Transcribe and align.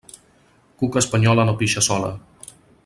Cuca 0.79 1.03
espanyola 1.03 1.47
no 1.51 1.57
pixa 1.61 1.87
sola. 1.91 2.13